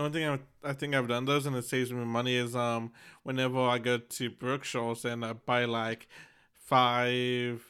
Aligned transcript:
The 0.00 0.06
only 0.06 0.18
thing 0.18 0.40
I, 0.64 0.70
I 0.70 0.72
think 0.72 0.94
I've 0.94 1.08
done 1.08 1.26
those 1.26 1.44
and 1.44 1.54
it 1.54 1.66
saves 1.66 1.92
me 1.92 2.02
money 2.06 2.34
is 2.34 2.56
um 2.56 2.90
whenever 3.22 3.60
I 3.60 3.76
go 3.76 3.98
to 3.98 4.30
Brookshire's 4.30 5.04
and 5.04 5.22
I 5.22 5.34
buy 5.34 5.66
like 5.66 6.08
five 6.56 7.62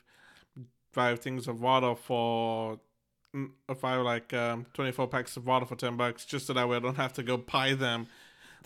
five 0.93 1.19
things 1.19 1.49
of 1.49 1.61
water 1.61 1.97
for 1.97 2.79
mm, 3.35 3.51
five 3.77 4.05
like 4.05 4.33
um 4.33 4.67
twenty 4.75 4.93
four 4.93 5.09
packs 5.09 5.37
of 5.37 5.45
water 5.45 5.67
for 5.67 5.75
ten 5.75 5.97
bucks 5.97 6.25
just 6.25 6.47
so 6.47 6.53
that 6.53 6.69
way 6.69 6.77
I 6.77 6.79
don't 6.79 6.97
have 6.99 7.13
to 7.15 7.25
go 7.25 7.37
buy 7.37 7.75
them. 7.75 8.07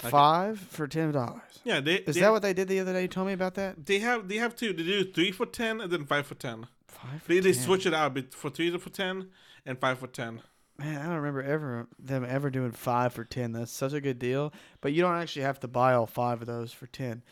Like- 0.02 0.10
Five 0.10 0.60
for 0.60 0.86
ten 0.86 1.12
dollars. 1.12 1.40
Yeah, 1.64 1.80
they 1.80 1.94
Is 1.94 2.16
they, 2.16 2.20
that 2.20 2.32
what 2.32 2.42
they 2.42 2.52
did 2.52 2.68
the 2.68 2.80
other 2.80 2.92
day? 2.92 3.02
You 3.02 3.08
told 3.08 3.28
me 3.28 3.32
about 3.32 3.54
that. 3.54 3.86
they 3.86 4.00
have 4.00 4.28
they 4.28 4.36
have 4.36 4.54
two. 4.54 4.74
They 4.74 4.82
do 4.82 5.04
three 5.04 5.32
for 5.32 5.46
ten 5.46 5.80
and 5.80 5.90
then 5.90 6.04
five 6.04 6.26
for 6.26 6.34
ten. 6.34 6.66
Five. 6.88 7.22
For 7.22 7.32
They, 7.32 7.40
they 7.40 7.54
switch 7.54 7.86
it 7.86 7.94
out 7.94 8.18
for 8.34 8.50
three 8.50 8.76
for 8.76 8.90
ten 8.90 9.30
and 9.64 9.78
five 9.78 10.00
for 10.00 10.06
ten. 10.08 10.42
Man, 10.78 11.00
I 11.00 11.04
don't 11.04 11.16
remember 11.16 11.42
ever 11.42 11.86
them 11.98 12.24
ever 12.28 12.50
doing 12.50 12.72
five 12.72 13.12
for 13.12 13.24
ten. 13.24 13.52
That's 13.52 13.70
such 13.70 13.92
a 13.92 14.00
good 14.00 14.18
deal. 14.18 14.52
But 14.80 14.92
you 14.92 15.02
don't 15.02 15.16
actually 15.16 15.42
have 15.42 15.60
to 15.60 15.68
buy 15.68 15.94
all 15.94 16.06
five 16.06 16.40
of 16.40 16.46
those 16.46 16.72
for 16.72 16.86
ten. 16.88 17.22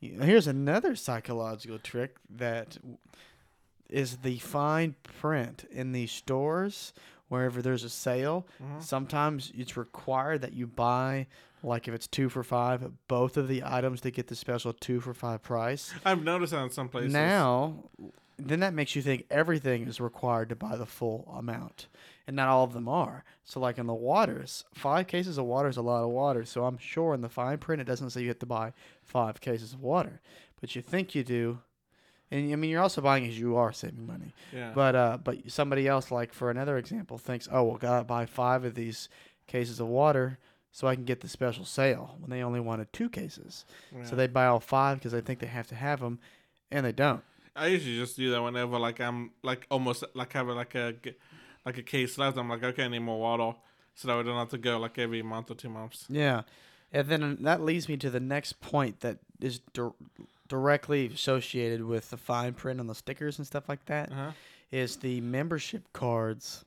You- 0.00 0.20
Here's 0.20 0.46
another 0.46 0.94
psychological 0.94 1.78
trick 1.78 2.16
that 2.30 2.78
is 3.88 4.18
the 4.18 4.38
fine 4.38 4.94
print 5.02 5.64
in 5.70 5.92
these 5.92 6.12
stores 6.12 6.92
wherever 7.28 7.60
there's 7.60 7.84
a 7.84 7.88
sale. 7.90 8.46
Mhm. 8.62 8.82
Sometimes 8.82 9.52
it's 9.54 9.76
required 9.76 10.40
that 10.42 10.52
you 10.52 10.66
buy, 10.66 11.26
like 11.62 11.88
if 11.88 11.94
it's 11.94 12.06
two 12.06 12.28
for 12.28 12.42
five, 12.42 12.90
both 13.08 13.36
of 13.36 13.48
the 13.48 13.62
items 13.64 14.00
to 14.02 14.10
get 14.10 14.28
the 14.28 14.34
special 14.36 14.72
two 14.72 15.00
for 15.00 15.12
five 15.14 15.42
price. 15.42 15.92
I've 16.04 16.22
noticed 16.22 16.52
that 16.52 16.62
in 16.62 16.70
some 16.70 16.88
places. 16.88 17.12
Now, 17.12 17.84
then 18.38 18.60
that 18.60 18.74
makes 18.74 18.94
you 18.96 19.02
think 19.02 19.26
everything 19.30 19.86
is 19.86 20.00
required 20.00 20.48
to 20.50 20.56
buy 20.56 20.76
the 20.76 20.86
full 20.86 21.32
amount, 21.36 21.86
and 22.26 22.36
not 22.36 22.48
all 22.48 22.64
of 22.64 22.72
them 22.72 22.88
are. 22.88 23.24
So, 23.44 23.60
like 23.60 23.78
in 23.78 23.86
the 23.86 23.94
waters, 23.94 24.64
five 24.74 25.06
cases 25.06 25.38
of 25.38 25.44
water 25.44 25.68
is 25.68 25.76
a 25.76 25.82
lot 25.82 26.04
of 26.04 26.10
water. 26.10 26.44
So 26.44 26.64
I'm 26.64 26.78
sure 26.78 27.14
in 27.14 27.20
the 27.20 27.28
fine 27.28 27.58
print 27.58 27.80
it 27.80 27.86
doesn't 27.86 28.10
say 28.10 28.22
you 28.22 28.28
have 28.28 28.38
to 28.40 28.46
buy 28.46 28.72
five 29.02 29.40
cases 29.40 29.72
of 29.72 29.80
water, 29.80 30.20
but 30.60 30.74
you 30.76 30.82
think 30.82 31.14
you 31.14 31.24
do. 31.24 31.58
And 32.30 32.50
I 32.52 32.56
mean, 32.56 32.70
you're 32.70 32.80
also 32.80 33.02
buying 33.02 33.26
as 33.26 33.38
you 33.38 33.56
are 33.56 33.72
saving 33.72 34.06
money. 34.06 34.32
yeah. 34.52 34.72
But 34.74 34.94
uh, 34.94 35.18
but 35.22 35.50
somebody 35.50 35.86
else, 35.86 36.10
like 36.10 36.32
for 36.32 36.50
another 36.50 36.78
example, 36.78 37.18
thinks, 37.18 37.48
oh, 37.52 37.64
well, 37.64 37.76
gotta 37.76 38.04
buy 38.04 38.26
five 38.26 38.64
of 38.64 38.74
these 38.74 39.08
cases 39.46 39.80
of 39.80 39.88
water 39.88 40.38
so 40.70 40.88
I 40.88 40.94
can 40.94 41.04
get 41.04 41.20
the 41.20 41.28
special 41.28 41.66
sale 41.66 42.16
when 42.20 42.30
they 42.30 42.42
only 42.42 42.60
wanted 42.60 42.90
two 42.92 43.10
cases. 43.10 43.66
yeah. 43.94 44.04
So 44.04 44.16
they 44.16 44.26
buy 44.28 44.46
all 44.46 44.60
five 44.60 44.98
because 44.98 45.12
they 45.12 45.20
think 45.20 45.40
they 45.40 45.46
have 45.46 45.66
to 45.68 45.74
have 45.74 46.00
them, 46.00 46.20
and 46.70 46.86
they 46.86 46.92
don't. 46.92 47.22
I 47.54 47.66
usually 47.66 47.98
just 47.98 48.16
do 48.16 48.30
that 48.30 48.42
whenever 48.42 48.78
like 48.78 48.98
I'm 48.98 49.32
like 49.42 49.66
almost 49.70 50.04
like 50.14 50.32
having 50.32 50.54
like 50.56 50.74
a 50.74 50.94
like 51.64 51.78
a 51.78 51.82
case 51.82 52.18
left. 52.18 52.36
I'm 52.38 52.48
like, 52.48 52.62
okay, 52.62 52.84
I 52.84 52.88
need 52.88 53.00
more 53.00 53.20
water, 53.20 53.56
so 53.94 54.08
that 54.08 54.16
I 54.18 54.22
don't 54.22 54.36
have 54.36 54.50
to 54.50 54.58
go 54.58 54.78
like 54.78 54.98
every 54.98 55.22
month 55.22 55.50
or 55.50 55.54
two 55.54 55.68
months. 55.68 56.06
Yeah, 56.08 56.42
and 56.92 57.08
then 57.08 57.22
uh, 57.22 57.36
that 57.40 57.62
leads 57.62 57.88
me 57.88 57.96
to 57.98 58.10
the 58.10 58.20
next 58.20 58.60
point 58.60 59.00
that 59.00 59.18
is 59.40 59.60
dir- 59.72 59.92
directly 60.48 61.06
associated 61.06 61.84
with 61.84 62.10
the 62.10 62.16
fine 62.16 62.54
print 62.54 62.80
on 62.80 62.86
the 62.86 62.94
stickers 62.94 63.38
and 63.38 63.46
stuff 63.46 63.68
like 63.68 63.84
that. 63.86 64.10
Uh-huh. 64.12 64.32
Is 64.70 64.96
the 64.96 65.20
membership 65.20 65.92
cards 65.92 66.64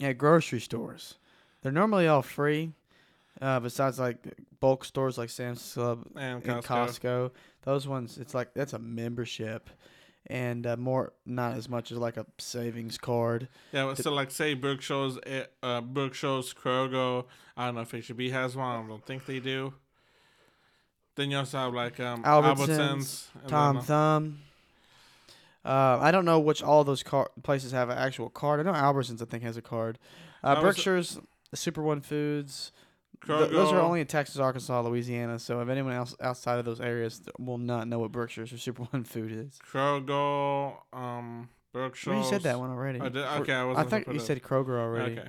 at 0.00 0.18
grocery 0.18 0.60
stores? 0.60 1.14
They're 1.62 1.72
normally 1.72 2.06
all 2.06 2.22
free, 2.22 2.72
uh, 3.40 3.60
besides 3.60 3.98
like 3.98 4.18
bulk 4.60 4.84
stores 4.84 5.16
like 5.18 5.30
Sam's 5.30 5.72
Club 5.72 6.06
And 6.14 6.44
and 6.44 6.62
Costco. 6.62 6.66
Costco. 7.00 7.30
Those 7.62 7.88
ones, 7.88 8.18
it's 8.18 8.34
like 8.34 8.52
that's 8.54 8.74
a 8.74 8.78
membership, 8.78 9.70
and 10.28 10.66
uh, 10.66 10.76
more 10.76 11.12
not 11.24 11.56
as 11.56 11.68
much 11.68 11.92
as 11.92 11.98
like 11.98 12.16
a 12.16 12.26
savings 12.38 12.98
card. 12.98 13.48
Yeah, 13.72 13.94
so 13.94 14.12
like 14.12 14.30
say 14.30 14.54
Brookshire's, 14.54 15.18
eh, 15.26 15.44
uh, 15.62 15.80
Brookshire's, 15.80 16.52
Kroger. 16.54 17.24
I 17.56 17.66
don't 17.66 17.76
know 17.76 17.82
if 17.82 18.08
HEB 18.08 18.30
has 18.32 18.56
one. 18.56 18.84
I 18.84 18.88
don't 18.88 19.04
think 19.04 19.26
they 19.26 19.40
do. 19.40 19.74
Then 21.14 21.30
you 21.30 21.38
also 21.38 21.58
have 21.58 21.74
like 21.74 21.98
um 22.00 22.22
Albertsons, 22.24 22.68
Albertsons, 22.68 23.48
Tom 23.48 23.76
uh, 23.78 23.82
Thumb. 23.82 24.38
Uh, 25.64 25.98
I 26.00 26.12
don't 26.12 26.24
know 26.24 26.38
which 26.38 26.62
all 26.62 26.84
those 26.84 27.02
car- 27.02 27.30
places 27.42 27.72
have 27.72 27.88
an 27.88 27.98
actual 27.98 28.30
card. 28.30 28.60
I 28.60 28.62
know 28.62 28.72
Albertsons, 28.72 29.20
I 29.20 29.24
think, 29.24 29.42
has 29.42 29.56
a 29.56 29.62
card. 29.62 29.98
Uh, 30.44 30.60
Brookshire's, 30.60 31.18
Super 31.54 31.82
One 31.82 32.00
Foods. 32.00 32.70
Th- 33.26 33.50
those 33.50 33.72
are 33.72 33.80
only 33.80 34.00
in 34.00 34.06
Texas, 34.06 34.38
Arkansas, 34.38 34.80
Louisiana. 34.82 35.38
So 35.38 35.60
if 35.60 35.68
anyone 35.68 35.92
else 35.92 36.14
outside 36.20 36.58
of 36.58 36.64
those 36.64 36.80
areas 36.80 37.22
will 37.38 37.58
not 37.58 37.88
know 37.88 37.98
what 37.98 38.12
Brookshire's 38.12 38.52
or 38.52 38.58
Super 38.58 38.82
One 38.84 39.04
Food 39.04 39.32
is. 39.32 39.58
Kroger, 39.70 40.74
um, 40.92 41.48
Brookshire's. 41.72 42.06
Well, 42.14 42.18
you 42.24 42.28
said 42.30 42.42
that 42.42 42.58
one 42.58 42.70
already. 42.70 43.00
I 43.00 43.08
did, 43.08 43.24
okay, 43.24 43.52
I 43.52 43.60
I 43.60 43.64
wasn't. 43.64 43.90
thought 43.90 44.14
you 44.14 44.20
said 44.20 44.42
Kroger 44.42 44.78
already. 44.78 45.18
Okay. 45.18 45.28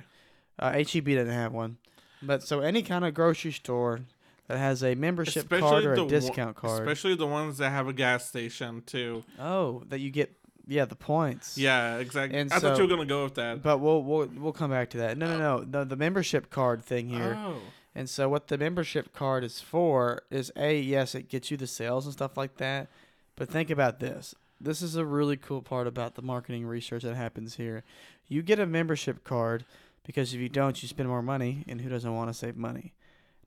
Uh, 0.58 0.72
HEB 0.72 1.04
doesn't 1.06 1.28
have 1.32 1.52
one. 1.52 1.78
But 2.22 2.42
so 2.42 2.60
any 2.60 2.82
kind 2.82 3.04
of 3.04 3.14
grocery 3.14 3.52
store 3.52 4.00
that 4.48 4.58
has 4.58 4.82
a 4.82 4.94
membership 4.94 5.48
card 5.48 5.62
Especially 5.62 5.86
or 5.86 5.94
the 5.94 6.00
a 6.00 6.04
one- 6.04 6.08
discount 6.12 6.56
card. 6.56 6.82
Especially 6.82 7.14
the 7.14 7.26
ones 7.26 7.58
that 7.58 7.70
have 7.70 7.86
a 7.86 7.92
gas 7.92 8.26
station 8.28 8.82
too. 8.86 9.22
oh, 9.38 9.82
that 9.88 10.00
you 10.00 10.10
get, 10.10 10.32
yeah, 10.66 10.84
the 10.84 10.96
points. 10.96 11.56
Yeah, 11.58 11.98
exactly. 11.98 12.38
And 12.38 12.52
I 12.52 12.58
thought 12.58 12.76
you 12.76 12.84
were 12.84 12.88
gonna 12.88 13.04
go 13.06 13.24
with 13.24 13.34
that. 13.36 13.62
But 13.62 13.78
we'll 13.78 14.02
we'll 14.02 14.26
we'll 14.36 14.52
come 14.52 14.70
back 14.70 14.90
to 14.90 14.98
that. 14.98 15.16
No, 15.16 15.26
no, 15.26 15.38
no. 15.38 15.64
The 15.64 15.84
the 15.84 15.96
membership 15.96 16.50
card 16.50 16.84
thing 16.84 17.08
here. 17.08 17.36
Oh. 17.38 17.56
And 17.94 18.08
so 18.08 18.28
what 18.28 18.48
the 18.48 18.58
membership 18.58 19.12
card 19.12 19.44
is 19.44 19.60
for 19.60 20.22
is 20.30 20.52
a 20.56 20.78
yes, 20.78 21.14
it 21.14 21.28
gets 21.28 21.50
you 21.50 21.56
the 21.56 21.66
sales 21.66 22.04
and 22.04 22.12
stuff 22.12 22.36
like 22.36 22.56
that. 22.58 22.88
But 23.36 23.48
think 23.48 23.70
about 23.70 24.00
this. 24.00 24.34
This 24.60 24.82
is 24.82 24.96
a 24.96 25.04
really 25.04 25.36
cool 25.36 25.62
part 25.62 25.86
about 25.86 26.14
the 26.14 26.22
marketing 26.22 26.66
research 26.66 27.02
that 27.04 27.14
happens 27.14 27.56
here. 27.56 27.84
You 28.26 28.42
get 28.42 28.58
a 28.58 28.66
membership 28.66 29.24
card 29.24 29.64
because 30.04 30.32
if 30.32 30.40
you 30.40 30.48
don't, 30.48 30.82
you 30.82 30.88
spend 30.88 31.08
more 31.08 31.22
money, 31.22 31.64
and 31.68 31.82
who 31.82 31.90
doesn't 31.90 32.14
want 32.14 32.30
to 32.30 32.34
save 32.34 32.56
money? 32.56 32.94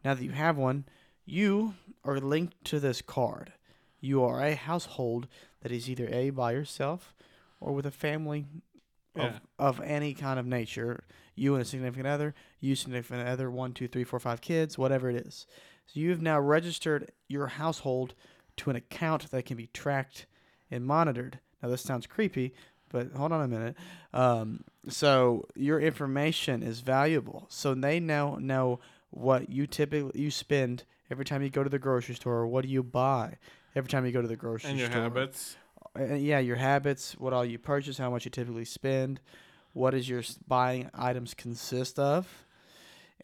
Now 0.06 0.14
that 0.14 0.24
you 0.24 0.32
have 0.32 0.58
one, 0.58 0.86
you 1.26 1.74
are 2.06 2.20
linked 2.20 2.64
to 2.66 2.80
this 2.80 3.02
card. 3.02 3.54
You 4.00 4.24
are 4.24 4.44
a 4.44 4.56
household 4.56 5.28
that 5.62 5.72
is 5.72 5.90
either 5.90 6.08
a 6.10 6.30
by 6.30 6.52
yourself 6.52 7.14
or 7.60 7.74
with 7.74 7.86
a 7.86 7.92
family 7.92 8.46
Yeah. 9.16 9.38
of, 9.60 9.78
of 9.78 9.82
any 9.82 10.14
kind 10.14 10.40
of 10.40 10.46
nature. 10.46 11.04
You 11.36 11.56
and 11.56 11.62
a 11.62 11.66
significant 11.66 12.08
other, 12.08 12.36
you 12.60 12.76
significant 12.76 13.28
other, 13.28 13.50
one, 13.50 13.74
two, 13.74 13.88
three, 13.88 14.04
four, 14.04 14.20
five 14.20 14.42
kids, 14.42 14.78
whatever 14.78 15.10
it 15.10 15.16
is. 15.16 15.48
So 15.88 16.00
you've 16.00 16.22
now 16.22 16.40
registered 16.40 17.12
your 17.28 17.48
household 17.48 18.14
to 18.58 18.70
an 18.70 18.76
account 18.76 19.32
that 19.32 19.46
can 19.46 19.58
be 19.58 19.68
tracked 19.68 20.28
and 20.70 20.86
monitored. 20.86 21.40
Now 21.62 21.70
this 21.70 21.82
sounds 21.82 22.08
creepy, 22.08 22.54
but 22.90 23.12
hold 23.14 23.32
on 23.32 23.42
a 23.42 23.48
minute. 23.48 23.76
Um, 24.14 24.64
so 24.88 25.46
your 25.56 25.80
information 25.80 26.64
is 26.64 26.82
valuable. 26.82 27.46
So 27.50 27.74
they 27.74 28.00
now 28.00 28.38
know 28.40 28.80
what 29.10 29.50
you 29.50 29.68
typically 29.68 30.22
you 30.22 30.32
spend 30.32 30.84
every 31.10 31.26
time 31.26 31.42
you 31.44 31.50
go 31.50 31.64
to 31.64 31.70
the 31.70 31.80
grocery 31.80 32.16
store, 32.16 32.36
or 32.36 32.48
what 32.48 32.64
do 32.64 32.70
you 32.70 32.84
buy 32.84 33.38
every 33.76 33.90
time 33.90 34.06
you 34.06 34.12
go 34.12 34.22
to 34.22 34.28
the 34.28 34.36
grocery 34.36 34.70
and 34.70 34.80
your 34.80 34.90
store. 34.90 35.04
habits. 35.04 35.56
Uh, 36.00 36.14
yeah, 36.14 36.40
your 36.40 36.56
habits, 36.56 37.18
what 37.20 37.34
all 37.34 37.44
you 37.44 37.60
purchase, 37.60 37.98
how 37.98 38.10
much 38.10 38.24
you 38.24 38.32
typically 38.32 38.64
spend, 38.64 39.20
what 39.74 39.92
does 39.92 40.08
your 40.08 40.24
buying 40.48 40.90
items 40.94 41.34
consist 41.34 42.00
of, 42.00 42.46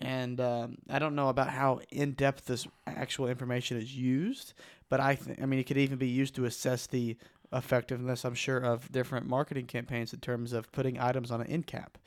and 0.01 0.41
um, 0.41 0.77
I 0.89 0.99
don't 0.99 1.15
know 1.15 1.29
about 1.29 1.49
how 1.49 1.79
in 1.91 2.11
depth 2.11 2.45
this 2.45 2.67
actual 2.85 3.27
information 3.27 3.77
is 3.77 3.95
used, 3.95 4.53
but 4.89 4.99
I 4.99 5.15
think 5.15 5.41
I 5.41 5.45
mean 5.45 5.59
it 5.59 5.63
could 5.63 5.77
even 5.77 5.97
be 5.97 6.09
used 6.09 6.35
to 6.35 6.45
assess 6.45 6.87
the 6.87 7.15
effectiveness. 7.53 8.25
I'm 8.25 8.35
sure 8.35 8.57
of 8.57 8.91
different 8.91 9.27
marketing 9.27 9.67
campaigns 9.67 10.13
in 10.13 10.19
terms 10.19 10.51
of 10.51 10.69
putting 10.73 10.99
items 10.99 11.31
on 11.31 11.39
an 11.39 11.47
end 11.47 11.67
cap 11.67 11.97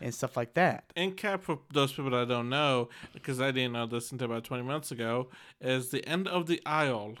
and 0.00 0.12
stuff 0.12 0.36
like 0.36 0.54
that. 0.54 0.84
End 0.96 1.16
cap 1.16 1.42
for 1.42 1.60
those 1.72 1.92
people 1.92 2.10
that 2.10 2.26
don't 2.26 2.48
know, 2.48 2.88
because 3.12 3.40
I 3.40 3.52
didn't 3.52 3.74
know 3.74 3.86
this 3.86 4.10
until 4.10 4.26
about 4.26 4.42
twenty 4.42 4.64
months 4.64 4.90
ago, 4.90 5.28
is 5.60 5.90
the 5.90 6.04
end 6.04 6.26
of 6.26 6.46
the 6.46 6.60
aisle. 6.66 7.14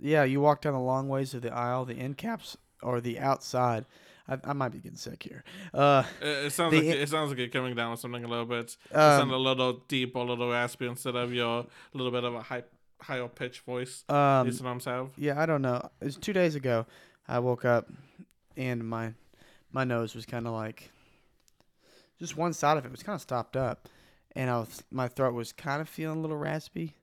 Yeah, 0.00 0.24
you 0.24 0.40
walk 0.40 0.62
down 0.62 0.72
the 0.74 0.80
long 0.80 1.08
ways 1.08 1.34
of 1.34 1.42
the 1.42 1.52
aisle, 1.52 1.84
the 1.84 1.94
end 1.94 2.16
caps 2.18 2.56
or 2.82 3.00
the 3.00 3.18
outside. 3.18 3.86
I, 4.28 4.38
I 4.44 4.52
might 4.54 4.70
be 4.70 4.78
getting 4.78 4.98
sick 4.98 5.22
here. 5.22 5.44
Uh, 5.72 6.02
It, 6.20 6.46
it 6.46 6.52
sounds 6.52 6.74
like 6.74 6.84
en- 6.84 6.96
it 6.98 7.08
sounds 7.08 7.30
like 7.30 7.38
you're 7.38 7.48
coming 7.48 7.74
down 7.76 7.92
with 7.92 8.00
something 8.00 8.24
a 8.24 8.28
little 8.28 8.44
bit. 8.46 8.76
It 8.90 8.96
um, 8.96 9.20
sounds 9.20 9.32
a 9.32 9.36
little 9.36 9.74
deep, 9.88 10.16
or 10.16 10.24
a 10.24 10.28
little 10.28 10.50
raspy 10.50 10.86
instead 10.86 11.14
of 11.14 11.32
your 11.32 11.66
little 11.92 12.10
bit 12.10 12.24
of 12.24 12.34
a 12.34 12.42
high 12.42 12.64
higher 13.00 13.28
pitch 13.28 13.60
voice. 13.60 14.04
um, 14.08 14.46
These 14.46 14.58
sometimes 14.58 14.84
have. 14.86 15.10
Yeah, 15.16 15.40
I 15.40 15.46
don't 15.46 15.62
know. 15.62 15.90
It 16.00 16.04
was 16.06 16.16
two 16.16 16.32
days 16.32 16.54
ago. 16.56 16.86
I 17.28 17.38
woke 17.38 17.64
up 17.64 17.88
and 18.56 18.86
my 18.88 19.12
my 19.72 19.84
nose 19.84 20.14
was 20.14 20.26
kind 20.26 20.46
of 20.46 20.52
like 20.52 20.90
just 22.18 22.36
one 22.36 22.52
side 22.52 22.78
of 22.78 22.84
it 22.84 22.90
was 22.90 23.02
kind 23.02 23.14
of 23.14 23.20
stopped 23.20 23.56
up, 23.56 23.88
and 24.34 24.50
I 24.50 24.58
was 24.58 24.82
my 24.90 25.06
throat 25.08 25.34
was 25.34 25.52
kind 25.52 25.80
of 25.80 25.88
feeling 25.88 26.18
a 26.18 26.20
little 26.20 26.36
raspy, 26.36 26.96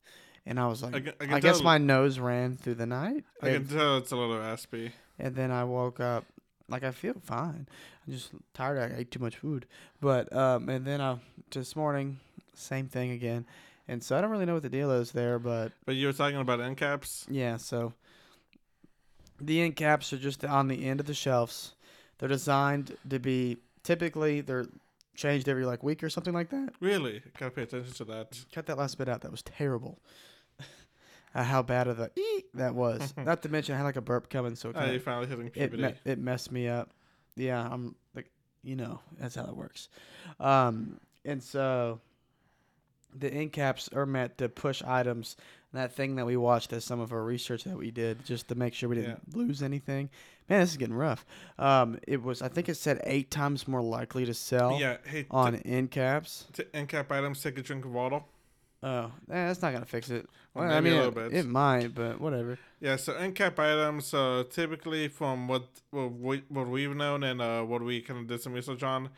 and 0.46 0.60
I 0.60 0.68
was 0.68 0.84
like, 0.84 0.94
I 0.94 0.98
I, 0.98 1.02
can- 1.26 1.34
I 1.34 1.40
guess 1.40 1.62
my 1.62 1.78
nose 1.78 2.20
ran 2.20 2.56
through 2.58 2.76
the 2.76 2.86
night, 2.86 3.24
I 3.42 3.50
can 3.52 3.68
tell 3.68 3.98
it's 3.98 4.12
a 4.12 4.16
little 4.16 4.38
raspy. 4.40 4.92
and 5.20 5.36
then 5.36 5.52
I 5.52 5.64
woke 5.64 6.00
up 6.00 6.26
like 6.70 6.84
I 6.84 6.92
feel 6.92 7.16
fine. 7.24 7.68
I'm 8.08 8.14
just 8.14 8.32
tired. 8.54 8.80
I 8.80 9.00
ate 9.00 9.12
too 9.12 9.20
much 9.20 9.38
food, 9.38 9.66
but 10.02 10.32
um, 10.36 10.70
and 10.70 10.86
then 10.86 11.00
I 11.02 11.18
this 11.52 11.76
morning 11.76 12.20
same 12.56 12.88
thing 12.88 13.12
again, 13.12 13.46
and 13.88 14.04
so 14.04 14.18
I 14.18 14.22
don't 14.22 14.30
really 14.32 14.46
know 14.46 14.54
what 14.56 14.64
the 14.64 14.70
deal 14.70 14.92
is 14.92 15.12
there, 15.12 15.40
but 15.40 15.72
But 15.86 15.96
you 15.96 16.08
were 16.08 16.14
talking 16.14 16.38
about 16.38 16.60
end 16.62 16.78
caps. 16.78 17.26
Yeah, 17.30 17.58
so 17.58 17.94
the 19.42 19.62
end 19.62 19.76
caps 19.76 20.14
are 20.14 20.18
just 20.18 20.44
on 20.46 20.68
the 20.68 20.86
end 20.86 21.00
of 21.00 21.06
the 21.06 21.14
shelves. 21.14 21.74
They're 22.18 22.30
designed 22.30 22.96
to 23.10 23.20
be 23.20 23.58
typically 23.84 24.42
they're 24.42 24.68
changed 25.16 25.48
every 25.50 25.66
like 25.66 25.84
week 25.84 26.04
or 26.04 26.10
something 26.10 26.34
like 26.34 26.50
that. 26.50 26.70
Really, 26.80 27.22
gotta 27.38 27.52
pay 27.52 27.64
attention 27.64 27.94
to 27.94 28.06
that. 28.06 28.40
Cut 28.54 28.66
that 28.68 28.78
last 28.78 28.98
bit 28.98 29.10
out. 29.10 29.22
That 29.22 29.32
was 29.32 29.42
terrible. 29.42 30.00
Uh, 31.36 31.44
how 31.44 31.62
bad 31.62 31.88
of 31.88 32.00
a 32.00 32.10
eek 32.16 32.46
that 32.54 32.76
was. 32.76 33.14
Not 33.26 33.42
to 33.44 33.50
mention 33.50 33.76
I 33.76 33.78
had 33.80 33.84
like 33.86 33.96
a 33.96 34.02
burp 34.02 34.30
coming, 34.30 34.56
so 34.56 34.70
it, 34.70 34.76
Oh, 34.76 34.80
kinda, 34.80 34.94
you 34.94 35.00
finally 35.00 35.28
hitting 35.28 35.48
it, 35.48 35.54
puberty. 35.54 35.84
me- 35.84 35.94
it 36.06 36.20
messed 36.20 36.52
me 36.52 36.68
up. 36.68 36.92
Yeah, 37.36 37.68
I'm 37.70 37.96
like, 38.16 38.30
you 38.64 38.76
know, 38.76 39.00
that's 39.20 39.36
how 39.36 39.46
it 39.46 39.56
works. 39.56 39.90
Um, 40.40 41.00
and 41.26 41.42
so 41.42 42.00
the 43.18 43.32
end 43.34 43.52
caps 43.54 43.90
are 43.94 44.06
meant 44.06 44.38
to 44.40 44.50
push 44.50 44.82
items. 44.84 45.36
That 45.74 45.92
thing 45.94 46.16
that 46.18 46.26
we 46.28 46.38
watched 46.38 46.72
as 46.72 46.86
some 46.86 47.00
of 47.00 47.12
our 47.12 47.24
research 47.24 47.64
that 47.64 47.76
we 47.76 47.90
did, 47.90 48.24
just 48.26 48.48
to 48.50 48.56
make 48.56 48.76
sure 48.76 48.90
we 48.90 48.96
didn't 48.98 49.36
lose 49.36 49.64
anything. 49.64 50.12
Man, 50.48 50.60
this 50.60 50.72
is 50.72 50.78
getting 50.78 50.94
rough. 50.94 51.26
Um, 51.58 51.98
it 52.08 52.22
was, 52.22 52.44
I 52.44 52.48
think 52.50 52.70
it 52.70 52.76
said 52.76 53.02
eight 53.06 53.32
times 53.32 53.68
more 53.68 53.82
likely 53.82 54.24
to 54.26 54.36
sell 54.36 54.78
yeah. 54.80 54.98
Hey, 55.04 55.26
on 55.32 55.56
end 55.56 55.90
caps. 55.90 56.46
To 56.54 56.76
end 56.76 56.90
cap 56.90 57.12
items. 57.12 57.42
Take 57.42 57.58
a 57.58 57.64
drink 57.64 57.86
of 57.86 57.92
water. 57.92 58.22
Oh, 58.84 59.06
eh, 59.06 59.48
that's 59.48 59.62
not 59.62 59.72
gonna 59.72 59.86
fix 59.86 60.10
it. 60.10 60.30
Well, 60.54 60.70
I 60.70 60.82
mean, 60.82 60.94
a 60.94 61.08
it, 61.08 61.16
bit. 61.16 61.34
it 61.34 61.46
might, 61.46 61.96
but 61.96 62.20
whatever. 62.20 62.60
Yeah, 62.82 62.98
so 62.98 63.14
end 63.14 63.34
cap 63.34 63.58
items, 63.58 64.14
uh, 64.14 64.44
typically 64.50 65.08
from 65.08 65.48
what 65.48 65.64
what, 65.92 66.12
we, 66.12 66.44
what 66.50 66.68
we've 66.68 66.96
known 66.96 67.24
and 67.24 67.42
uh, 67.42 67.62
what 67.64 67.82
we 67.82 68.02
kind 68.02 68.20
of 68.20 68.28
did 68.28 68.42
some 68.42 68.52
research 68.54 68.84
on, 68.84 69.10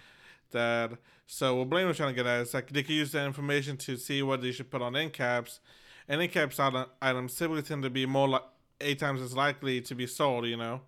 that 0.51 0.91
so 1.25 1.55
what 1.55 1.69
Blaine 1.69 1.87
was 1.87 1.97
trying 1.97 2.09
to 2.09 2.15
get 2.15 2.27
at 2.27 2.41
is 2.41 2.53
like 2.53 2.69
they 2.69 2.83
could 2.83 2.93
use 2.95 3.11
that 3.13 3.25
information 3.25 3.75
to 3.77 3.97
see 3.97 4.21
what 4.21 4.41
they 4.41 4.51
should 4.51 4.69
put 4.69 4.83
on 4.83 4.95
end 4.95 5.13
caps, 5.13 5.59
and 6.07 6.21
end 6.21 6.31
caps 6.31 6.59
item- 6.59 6.85
items 7.01 7.35
typically 7.35 7.63
tend 7.63 7.81
to 7.83 7.89
be 7.89 8.05
more 8.05 8.27
like 8.27 8.43
eight 8.81 8.99
times 8.99 9.21
as 9.21 9.35
likely 9.35 9.81
to 9.81 9.95
be 9.95 10.05
sold. 10.05 10.45
You 10.45 10.57
know, 10.57 10.81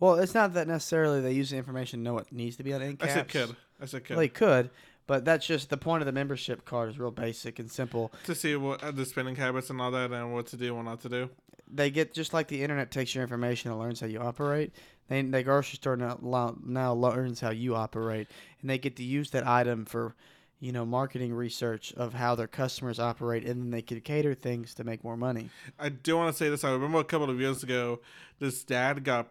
Well, 0.00 0.16
it's 0.16 0.34
not 0.34 0.52
that 0.54 0.66
necessarily 0.66 1.20
they 1.20 1.32
use 1.32 1.50
the 1.50 1.58
information 1.58 2.00
to 2.00 2.04
know 2.04 2.14
what 2.14 2.32
needs 2.32 2.56
to 2.56 2.64
be 2.64 2.72
on 2.74 2.82
end 2.82 2.98
I 3.00 3.06
said 3.08 3.28
could, 3.28 3.54
I 3.80 3.86
said 3.86 4.04
could 4.04 4.16
Well, 4.16 4.20
they 4.24 4.28
could, 4.28 4.70
but 5.06 5.24
that's 5.24 5.46
just 5.46 5.70
the 5.70 5.76
point 5.76 6.02
of 6.02 6.06
the 6.06 6.12
membership 6.12 6.64
card 6.64 6.88
is 6.90 6.98
real 6.98 7.10
basic 7.10 7.58
and 7.58 7.70
simple. 7.70 8.12
to 8.24 8.34
see 8.34 8.56
what 8.56 8.82
uh, 8.82 8.90
the 8.90 9.04
spending 9.04 9.36
habits 9.36 9.70
and 9.70 9.80
all 9.80 9.90
that, 9.90 10.10
and 10.10 10.32
what 10.32 10.46
to 10.48 10.56
do, 10.56 10.76
and 10.76 10.84
what 10.84 10.90
not 10.90 11.00
to 11.02 11.08
do. 11.08 11.30
They 11.72 11.90
get 11.90 12.14
just 12.14 12.32
like 12.32 12.48
the 12.48 12.62
internet 12.62 12.90
takes 12.90 13.14
your 13.14 13.22
information 13.22 13.70
and 13.70 13.80
learns 13.80 14.00
how 14.00 14.06
you 14.06 14.20
operate. 14.20 14.72
They 15.08 15.22
the 15.22 15.42
grocery 15.42 15.76
store 15.76 15.96
now 15.96 16.56
now 16.64 16.94
learns 16.94 17.40
how 17.40 17.50
you 17.50 17.74
operate, 17.74 18.28
and 18.60 18.70
they 18.70 18.78
get 18.78 18.96
to 18.96 19.04
use 19.04 19.30
that 19.30 19.46
item 19.46 19.84
for, 19.84 20.14
you 20.60 20.72
know, 20.72 20.84
marketing 20.84 21.32
research 21.34 21.92
of 21.96 22.14
how 22.14 22.34
their 22.34 22.48
customers 22.48 22.98
operate, 22.98 23.44
and 23.44 23.60
then 23.62 23.70
they 23.70 23.82
can 23.82 24.00
cater 24.00 24.34
things 24.34 24.74
to 24.74 24.84
make 24.84 25.04
more 25.04 25.16
money. 25.16 25.50
I 25.78 25.88
do 25.90 26.16
want 26.16 26.32
to 26.32 26.36
say 26.36 26.48
this. 26.48 26.64
I 26.64 26.72
remember 26.72 26.98
a 26.98 27.04
couple 27.04 27.30
of 27.30 27.40
years 27.40 27.62
ago, 27.62 28.00
this 28.38 28.64
dad 28.64 29.04
got 29.04 29.28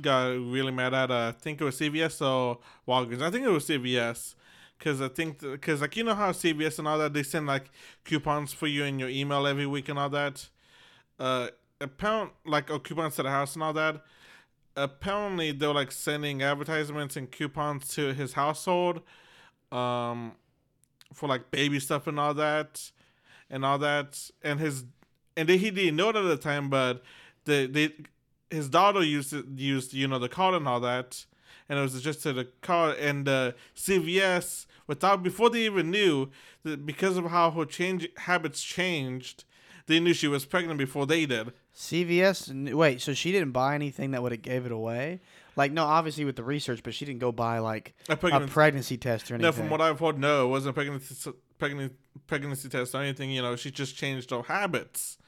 got 0.00 0.28
really 0.28 0.70
mad 0.70 0.94
at 0.94 1.10
uh, 1.10 1.32
I 1.36 1.40
think 1.40 1.60
it 1.60 1.64
was 1.64 1.78
CVS 1.78 2.24
or 2.24 2.58
Walgreens. 2.86 3.22
I 3.22 3.30
think 3.30 3.44
it 3.44 3.50
was 3.50 3.66
CVS 3.66 4.34
because 4.78 5.00
I 5.00 5.08
think 5.08 5.40
because 5.40 5.80
like 5.80 5.96
you 5.96 6.04
know 6.04 6.14
how 6.14 6.30
CVS 6.30 6.78
and 6.78 6.88
all 6.88 6.98
that 6.98 7.12
they 7.12 7.22
send 7.22 7.46
like 7.46 7.70
coupons 8.04 8.52
for 8.52 8.66
you 8.66 8.84
in 8.84 8.98
your 8.98 9.08
email 9.08 9.46
every 9.46 9.66
week 9.66 9.88
and 9.88 9.98
all 9.98 10.10
that. 10.10 10.48
Uh, 11.18 11.48
apparent 11.80 12.30
like 12.44 12.70
or 12.70 12.78
coupons 12.78 13.16
to 13.16 13.22
the 13.22 13.30
house 13.30 13.54
and 13.54 13.62
all 13.62 13.72
that. 13.72 14.02
Apparently, 14.76 15.50
they're 15.50 15.74
like 15.74 15.90
sending 15.90 16.42
advertisements 16.42 17.16
and 17.16 17.30
coupons 17.30 17.88
to 17.88 18.12
his 18.14 18.34
household, 18.34 19.00
um, 19.72 20.32
for 21.12 21.28
like 21.28 21.50
baby 21.50 21.80
stuff 21.80 22.06
and 22.06 22.20
all 22.20 22.34
that, 22.34 22.92
and 23.50 23.64
all 23.64 23.78
that, 23.78 24.30
and 24.42 24.60
his 24.60 24.84
and 25.36 25.48
they, 25.48 25.56
he 25.56 25.70
didn't 25.70 25.96
know 25.96 26.10
it 26.10 26.16
at 26.16 26.22
the 26.22 26.36
time, 26.36 26.70
but 26.70 27.02
the 27.44 27.66
they 27.66 27.92
his 28.50 28.68
daughter 28.68 29.02
used 29.02 29.34
used 29.58 29.92
you 29.92 30.06
know 30.06 30.18
the 30.18 30.28
card 30.28 30.54
and 30.54 30.68
all 30.68 30.80
that, 30.80 31.26
and 31.68 31.78
it 31.78 31.82
was 31.82 32.00
just 32.02 32.22
to 32.22 32.32
the 32.32 32.46
car 32.62 32.94
and 32.98 33.28
uh, 33.28 33.52
CVS 33.76 34.66
without 34.86 35.22
before 35.22 35.50
they 35.50 35.64
even 35.66 35.90
knew 35.90 36.30
that 36.64 36.84
because 36.84 37.16
of 37.16 37.26
how 37.26 37.50
her 37.50 37.64
change 37.64 38.08
habits 38.16 38.62
changed, 38.62 39.44
they 39.86 40.00
knew 40.00 40.12
she 40.14 40.28
was 40.28 40.44
pregnant 40.44 40.78
before 40.78 41.06
they 41.06 41.26
did. 41.26 41.52
CVS. 41.74 42.74
Wait, 42.74 43.00
so 43.00 43.14
she 43.14 43.32
didn't 43.32 43.52
buy 43.52 43.74
anything 43.74 44.10
that 44.10 44.22
would 44.22 44.32
have 44.32 44.42
gave 44.42 44.66
it 44.66 44.72
away? 44.72 45.20
Like, 45.56 45.72
no, 45.72 45.84
obviously 45.84 46.24
with 46.24 46.36
the 46.36 46.44
research, 46.44 46.82
but 46.82 46.94
she 46.94 47.04
didn't 47.04 47.20
go 47.20 47.32
buy 47.32 47.58
like 47.58 47.94
A 48.08 48.12
a 48.12 48.46
pregnancy 48.46 48.96
test 48.96 49.30
or 49.30 49.34
anything. 49.34 49.42
no, 49.48 49.52
from 49.52 49.70
what 49.70 49.80
I've 49.80 49.98
heard, 49.98 50.18
no, 50.18 50.46
it 50.46 50.48
wasn't 50.48 50.70
a 50.70 50.74
pregnancy 50.74 51.32
pregnancy 51.58 51.94
pregnancy 52.26 52.68
test 52.68 52.94
or 52.94 53.02
anything. 53.02 53.30
You 53.30 53.42
know, 53.42 53.56
she 53.56 53.70
just 53.70 53.96
changed 53.96 54.30
her 54.30 54.42
habits 54.42 55.18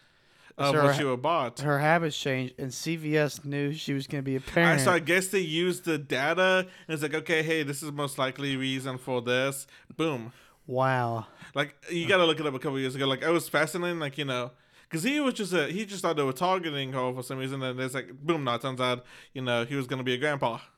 of 0.61 0.75
So 0.75 0.83
what 0.85 0.95
her- 0.95 0.99
she 1.01 1.05
would 1.05 1.23
bought. 1.23 1.59
her 1.61 1.79
habits 1.81 2.17
changed, 2.19 2.55
and 2.59 2.71
CVS 2.73 3.45
knew 3.45 3.73
she 3.73 3.93
was 3.95 4.07
going 4.07 4.23
to 4.23 4.31
be 4.31 4.37
a 4.37 4.41
parent. 4.41 4.81
so 4.83 4.93
I 4.93 4.99
guess 5.01 5.27
they 5.29 5.41
used 5.41 5.85
the 5.85 5.99
data 5.99 6.67
and 6.87 6.95
it's 6.95 7.03
like, 7.03 7.15
okay, 7.15 7.43
hey, 7.43 7.63
this 7.65 7.83
is 7.83 7.91
most 7.91 8.19
likely 8.19 8.57
reason 8.57 8.99
for 8.99 9.21
this. 9.23 9.67
Boom. 9.97 10.33
wow. 10.67 11.27
Like 11.55 11.75
you 11.91 12.07
got 12.07 12.19
to 12.19 12.25
look 12.27 12.39
it 12.39 12.47
up 12.47 12.55
a 12.55 12.59
couple 12.61 12.79
years 12.79 12.95
ago. 12.95 13.07
Like 13.07 13.23
it 13.23 13.31
was 13.31 13.49
fascinating. 13.49 13.99
Like 13.99 14.17
you 14.19 14.25
know, 14.25 14.53
because 14.89 15.03
he 15.03 15.19
was 15.19 15.35
just 15.35 15.53
a 15.53 15.67
he 15.67 15.85
just 15.85 16.01
thought 16.03 16.15
they 16.17 16.23
were 16.23 16.33
targeting 16.33 16.93
her 16.93 17.13
for 17.13 17.23
some 17.25 17.39
reason, 17.39 17.61
and 17.63 17.81
it's 17.81 17.95
like 17.95 18.13
boom. 18.23 18.45
Now 18.45 18.55
it 18.55 18.63
turns 18.63 18.81
out 18.81 19.05
you 19.35 19.43
know 19.43 19.65
he 19.65 19.75
was 19.75 19.89
gonna 19.89 20.05
be 20.05 20.15
a 20.15 20.19
grandpa. 20.19 20.59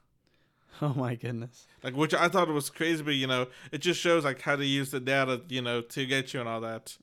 Oh 0.81 0.95
my 0.95 1.15
goodness. 1.15 1.67
Like 1.83 1.95
which 1.95 2.15
I 2.15 2.29
thought 2.29 2.49
was 2.49 2.71
crazy, 2.71 3.03
but 3.03 3.15
you 3.15 3.27
know 3.27 3.47
it 3.71 3.79
just 3.79 4.01
shows 4.01 4.25
like 4.25 4.41
how 4.41 4.57
to 4.57 4.65
use 4.65 4.91
the 4.91 4.99
data, 5.01 5.43
you 5.49 5.61
know, 5.63 5.81
to 5.83 6.07
get 6.07 6.33
you 6.33 6.41
and 6.41 6.49
all 6.49 6.61
that, 6.63 6.97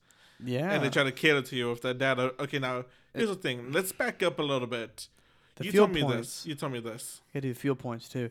Yeah. 0.44 0.72
and 0.72 0.84
they 0.84 0.90
try 0.90 1.04
to 1.04 1.12
cater 1.12 1.42
to 1.42 1.56
you 1.56 1.70
with 1.70 1.82
that 1.82 1.98
data. 1.98 2.34
Okay, 2.40 2.58
now 2.58 2.84
here's 3.14 3.28
the 3.28 3.34
thing. 3.34 3.72
Let's 3.72 3.92
back 3.92 4.22
up 4.22 4.38
a 4.38 4.42
little 4.42 4.66
bit. 4.68 5.08
the 5.56 5.64
you 5.64 5.70
fuel 5.72 5.86
told 5.86 5.94
me 5.94 6.02
points. 6.02 6.16
this. 6.42 6.46
You 6.46 6.54
told 6.54 6.72
me 6.72 6.80
this. 6.80 7.20
Gotta 7.34 7.42
do 7.48 7.52
the 7.54 7.58
fuel 7.60 7.76
points 7.76 8.08
too. 8.08 8.30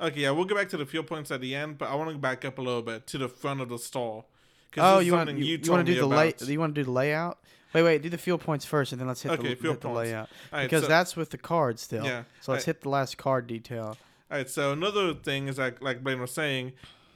Okay, 0.00 0.20
yeah, 0.20 0.30
we'll 0.30 0.44
get 0.44 0.56
back 0.56 0.68
to 0.70 0.76
the 0.76 0.86
fuel 0.86 1.04
points 1.04 1.30
at 1.30 1.40
the 1.40 1.54
end, 1.54 1.78
but 1.78 1.88
I 1.88 1.94
want 1.94 2.10
to 2.10 2.18
back 2.18 2.44
up 2.44 2.58
a 2.58 2.62
little 2.62 2.82
bit 2.82 3.06
to 3.08 3.18
the 3.18 3.28
front 3.28 3.60
of 3.60 3.68
the 3.68 3.78
store. 3.78 4.24
'Cause 4.72 4.96
Oh, 4.96 4.98
you 5.00 5.12
want 5.12 5.28
something 5.28 5.44
you, 5.44 5.58
you 5.62 5.70
want 5.70 5.86
to 5.86 5.92
do 5.94 6.00
the 6.00 6.06
lay? 6.06 6.34
You 6.40 6.58
want 6.58 6.74
to 6.74 6.80
do 6.80 6.84
the 6.84 6.90
layout? 6.90 7.38
Wait, 7.74 7.82
wait. 7.82 8.02
Do 8.02 8.08
the 8.08 8.18
fuel 8.18 8.38
points 8.38 8.64
first, 8.64 8.92
and 8.92 9.00
then 9.00 9.06
let's 9.08 9.22
hit 9.22 9.32
Okay, 9.32 9.48
the, 9.50 9.54
fuel 9.54 9.74
hit 9.74 9.80
the 9.82 9.88
layout 9.90 10.28
right, 10.52 10.64
because 10.64 10.82
so, 10.82 10.88
that's 10.88 11.14
with 11.16 11.30
the 11.30 11.38
card 11.38 11.78
still. 11.78 12.04
yeah. 12.04 12.24
So 12.40 12.52
let's 12.52 12.64
I- 12.64 12.66
hit 12.66 12.80
the 12.82 12.88
last 12.88 13.16
card 13.18 13.46
detail. 13.46 13.96
All 14.30 14.38
right, 14.38 14.48
so 14.48 14.72
another 14.72 15.14
thing 15.14 15.46
is 15.48 15.58
like 15.58 15.80
like 15.82 16.02
Blaine 16.02 16.20
was 16.20 16.30
saying, 16.32 16.72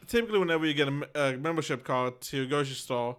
typically 0.07 0.39
whenever 0.39 0.65
you 0.67 0.75
get 0.75 0.89
a 1.15 1.37
membership 1.39 1.83
card 1.83 2.21
to 2.23 2.43
a 2.43 2.47
grocery 2.47 2.75
store, 2.75 3.17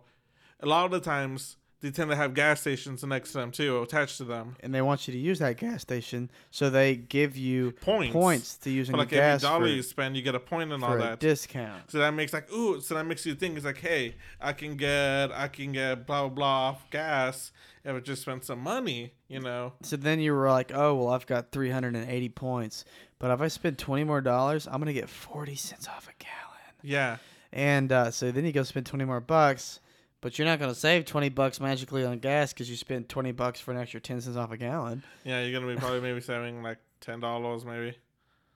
a 0.62 0.65
lot 0.65 0.86
of 0.86 0.92
the 0.92 1.00
times 1.00 1.57
they 1.80 1.92
tend 1.92 2.09
to 2.09 2.15
have 2.15 2.33
gas 2.33 2.62
stations 2.62 3.04
next 3.04 3.33
to 3.33 3.38
them 3.38 3.51
too, 3.51 3.80
attached 3.83 4.18
to 4.18 4.24
them. 4.24 4.56
And 4.62 4.74
they 4.74 4.81
want 4.81 5.07
you 5.07 5.12
to 5.13 5.19
use 5.19 5.38
that 5.39 5.57
gas 5.57 5.83
station, 5.83 6.31
so 6.50 6.71
they 6.71 6.95
give 6.95 7.38
you 7.38 7.71
Points. 7.81 8.12
points 8.13 8.57
to 8.57 8.71
using 8.71 8.94
For 8.94 8.98
like 8.98 9.09
the 9.09 9.18
every 9.18 9.33
gas 9.33 9.42
dollar 9.44 9.68
you 9.68 9.83
spend, 9.83 10.15
you 10.18 10.24
get 10.24 10.33
a 10.33 10.39
point 10.39 10.71
and 10.74 10.83
all 10.83 10.94
a 10.94 10.98
that. 10.98 11.19
discount. 11.19 11.92
so 11.92 12.00
that 12.00 12.15
makes 12.15 12.33
like 12.33 12.51
ooh, 12.51 12.81
so 12.81 12.95
that 12.95 13.06
makes 13.06 13.25
you 13.27 13.36
think 13.36 13.57
it's 13.57 13.65
like, 13.65 13.77
hey, 13.77 14.15
I 14.42 14.54
can 14.54 14.75
get 14.75 15.31
I 15.31 15.48
can 15.50 15.71
get 15.71 16.07
blah 16.07 16.21
blah 16.24 16.30
blah 16.30 16.69
off 16.69 16.89
gas 16.89 17.51
if 17.86 17.96
I 17.96 18.00
just 18.00 18.24
spend 18.24 18.43
some 18.43 18.60
money, 18.60 19.13
you 19.27 19.39
know. 19.39 19.74
So 19.84 19.98
then 19.98 20.20
you 20.20 20.34
were 20.34 20.50
like, 20.50 20.72
oh 20.74 20.96
well, 20.96 21.10
I've 21.10 21.27
got 21.27 21.51
380 21.51 22.29
points, 22.29 22.86
but 23.20 23.29
if 23.29 23.39
I 23.39 23.48
spend 23.50 23.77
20 23.77 24.03
more 24.03 24.20
dollars, 24.22 24.65
I'm 24.67 24.79
gonna 24.79 24.93
get 24.93 25.10
40 25.10 25.53
cents 25.55 25.88
off 25.88 26.10
a 26.10 26.24
gallon. 26.24 26.74
Yeah. 26.82 27.17
And 27.53 27.91
uh, 27.91 28.10
so 28.10 28.32
then 28.32 28.46
you 28.46 28.51
go 28.51 28.63
spend 28.63 28.88
20 28.88 29.05
more 29.05 29.22
bucks, 29.22 29.79
but 30.21 30.38
you're 30.38 30.47
not 30.47 30.59
gonna 30.59 30.75
save 30.75 31.05
20 31.05 31.29
bucks 31.29 31.59
magically 31.59 32.05
on 32.05 32.19
gas 32.19 32.53
because 32.53 32.69
you 32.69 32.75
spent 32.75 33.07
20 33.09 33.31
bucks 33.33 33.59
for 33.59 33.71
an 33.71 33.77
extra 33.77 34.00
10 34.00 34.21
cents 34.21 34.38
off 34.38 34.51
a 34.51 34.57
gallon. 34.57 35.03
Yeah, 35.24 35.41
you're 35.43 35.59
gonna 35.59 35.71
be 35.74 35.79
probably 35.79 36.01
maybe 36.01 36.21
saving 36.21 36.63
like 36.63 36.77
ten 37.01 37.19
dollars 37.19 37.63
maybe. 37.65 37.97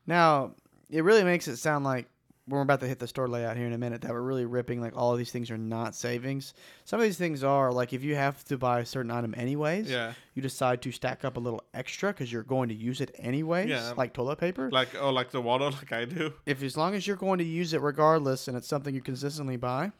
Now, 0.07 0.55
it 0.89 1.03
really 1.03 1.23
makes 1.23 1.47
it 1.47 1.57
sound 1.57 1.85
like 1.85 2.07
when 2.47 2.57
we're 2.57 2.63
about 2.63 2.79
to 2.81 2.87
hit 2.87 2.97
the 2.99 3.07
store 3.07 3.27
layout 3.27 3.55
here 3.55 3.67
in 3.67 3.71
a 3.73 3.77
minute 3.77 4.01
that 4.01 4.11
we're 4.11 4.21
really 4.21 4.45
ripping 4.45 4.81
like 4.81 4.97
all 4.97 5.11
of 5.11 5.17
these 5.19 5.31
things 5.31 5.51
are 5.51 5.57
not 5.59 5.93
savings. 5.95 6.53
Some 6.85 6.99
of 6.99 7.03
these 7.03 7.17
things 7.17 7.43
are 7.43 7.71
like 7.71 7.93
if 7.93 8.03
you 8.03 8.15
have 8.15 8.43
to 8.45 8.57
buy 8.57 8.79
a 8.79 8.85
certain 8.85 9.11
item 9.11 9.33
anyways, 9.37 9.89
Yeah. 9.89 10.13
you 10.33 10.41
decide 10.41 10.81
to 10.81 10.91
stack 10.91 11.23
up 11.23 11.37
a 11.37 11.39
little 11.39 11.63
extra 11.75 12.11
because 12.11 12.31
you're 12.33 12.43
going 12.43 12.69
to 12.69 12.75
use 12.75 12.99
it 12.99 13.11
anyways, 13.19 13.69
Yeah. 13.69 13.93
like 13.95 14.13
toilet 14.13 14.37
paper. 14.39 14.69
Like 14.71 14.89
oh 14.99 15.11
like 15.11 15.29
the 15.31 15.39
water 15.39 15.65
like 15.69 15.91
I 15.93 16.05
do. 16.05 16.33
if 16.47 16.63
as 16.63 16.75
long 16.75 16.95
as 16.95 17.05
you're 17.05 17.15
going 17.15 17.37
to 17.37 17.45
use 17.45 17.73
it 17.73 17.81
regardless 17.81 18.47
and 18.47 18.57
it's 18.57 18.67
something 18.67 18.93
you 18.95 19.01
consistently 19.01 19.55
buy 19.55 19.91